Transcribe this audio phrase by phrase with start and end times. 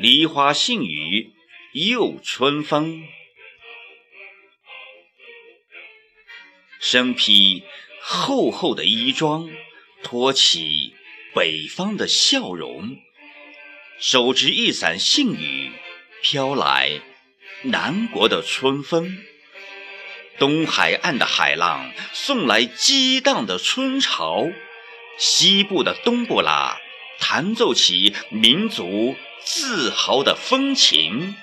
[0.00, 1.34] 梨花杏雨
[1.74, 3.06] 又春风。
[6.80, 7.64] 身披
[8.00, 9.50] 厚厚的衣装，
[10.02, 10.94] 托起
[11.34, 12.96] 北方的笑容，
[13.98, 15.70] 手执一伞杏雨，
[16.22, 17.02] 飘来
[17.64, 19.18] 南国的春风。
[20.38, 24.48] 东海岸的海浪送来激荡的春潮，
[25.18, 26.80] 西部的冬不拉
[27.18, 31.34] 弹奏起民族自豪的风情。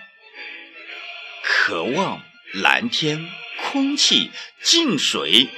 [1.43, 2.21] 渴望
[2.53, 3.29] 蓝天。
[3.70, 5.49] 空气、净水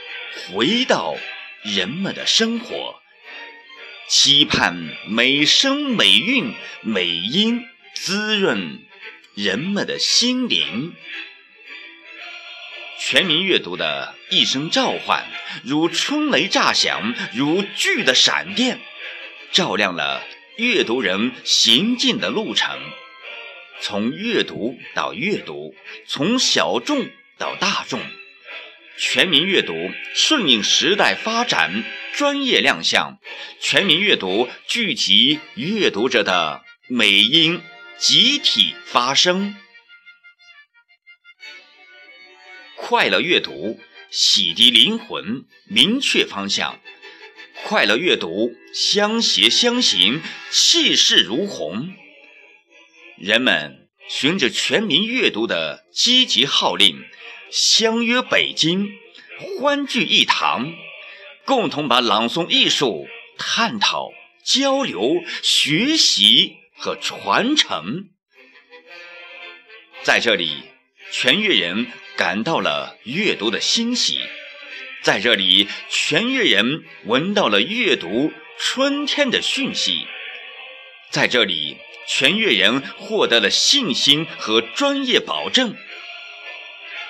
[0.48, 1.18] 回到
[1.62, 3.02] 人们的生活，
[4.08, 8.84] 期盼美声、美韵、美音滋润
[9.36, 10.96] 人们的心灵。
[13.00, 15.28] 全民阅读的一声召唤，
[15.64, 18.80] 如春雷炸响，如巨的闪电，
[19.52, 20.24] 照亮了
[20.60, 22.78] 阅读人行进的路程。
[23.82, 25.74] 从阅读到阅读，
[26.06, 27.10] 从小众。
[27.38, 28.02] 到大众，
[28.98, 29.74] 全民阅读
[30.14, 33.18] 顺应时代发展，专业亮相。
[33.62, 37.62] 全民阅读聚集阅读者的美音，
[37.98, 39.56] 集体发声。
[42.76, 43.80] 快乐阅读
[44.12, 46.78] 洗涤灵魂，明确方向。
[47.64, 51.94] 快乐阅读相携相行，气势如虹。
[53.18, 57.04] 人们循着全民阅读的积极号令。
[57.52, 58.92] 相约北京，
[59.60, 60.72] 欢聚一堂，
[61.46, 63.08] 共同把朗诵艺术
[63.40, 64.12] 探讨、
[64.44, 68.10] 交流、学习和传承。
[70.04, 70.58] 在这里，
[71.12, 74.20] 全粤人感到了阅读的欣喜；
[75.02, 80.06] 在这里，全粤人闻到了阅读春天的讯息；
[81.10, 81.78] 在这里，
[82.08, 85.76] 全粤人获得了信心和专业保证。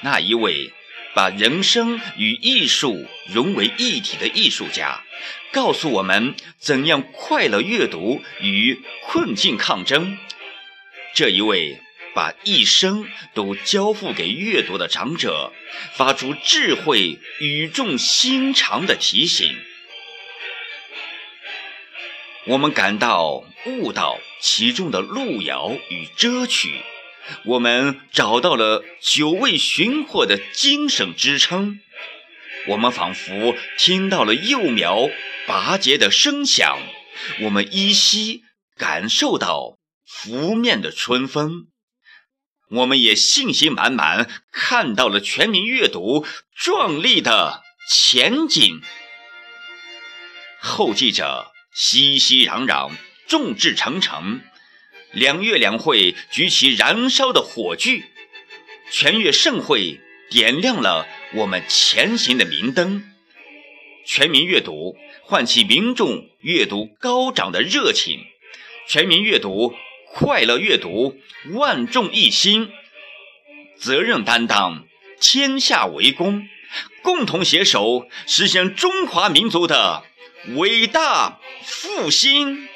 [0.01, 0.71] 那一位
[1.15, 5.03] 把人生与艺术融为一体的艺术家，
[5.51, 10.17] 告诉我们怎样快乐阅读与困境抗争。
[11.15, 11.81] 这一位
[12.13, 15.51] 把一生都交付给阅读的长者，
[15.95, 19.57] 发出智慧语重心长的提醒。
[22.47, 26.81] 我们感到悟到其中的路遥与遮曲。
[27.45, 31.79] 我们找到了久未寻获的精神支撑，
[32.69, 35.09] 我们仿佛听到了幼苗
[35.45, 36.79] 拔节的声响，
[37.41, 38.41] 我们依稀
[38.75, 39.77] 感受到
[40.07, 41.67] 拂面的春风，
[42.69, 46.25] 我们也信心满满看到了全民阅读
[46.55, 48.81] 壮丽的前景。
[50.61, 52.91] 后继者熙熙攘攘，
[53.27, 54.41] 众志成城。
[55.11, 58.03] 两月两会举起燃烧的火炬，
[58.91, 59.99] 全月盛会
[60.29, 63.03] 点亮了我们前行的明灯。
[64.05, 68.19] 全民阅读唤起民众阅读高涨的热情，
[68.87, 69.73] 全民阅读
[70.11, 71.17] 快乐阅读
[71.53, 72.69] 万众一心，
[73.77, 74.85] 责任担当
[75.21, 76.47] 天下为公，
[77.01, 80.03] 共同携手实现中华民族的
[80.55, 82.67] 伟大复兴。